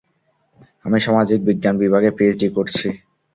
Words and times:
আমি 0.85 0.97
সমাজিকবিজ্ঞান 0.99 1.75
বিভাগে 1.83 2.09
পিএইচডি 2.17 2.47
করছি। 2.55 2.87